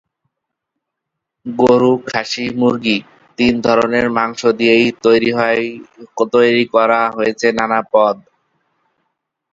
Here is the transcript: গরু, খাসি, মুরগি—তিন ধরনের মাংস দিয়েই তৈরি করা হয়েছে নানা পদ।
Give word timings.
গরু, 1.45 1.93
খাসি, 2.07 2.45
মুরগি—তিন 2.59 3.53
ধরনের 3.65 4.05
মাংস 4.17 4.41
দিয়েই 4.59 4.87
তৈরি 6.33 6.63
করা 6.73 7.01
হয়েছে 7.15 7.47
নানা 7.57 7.79
পদ। 7.91 8.15